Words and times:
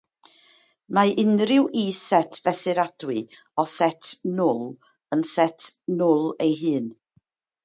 Mae 0.97 1.11
unrhyw 1.23 1.67
is-set 1.81 2.39
fesuradwy 2.45 3.19
o 3.65 3.67
set 3.75 4.11
nwl 4.41 4.65
yn 5.17 5.23
set 5.35 5.69
nwl 6.01 6.27
ei 6.49 6.59
hun. 6.65 6.91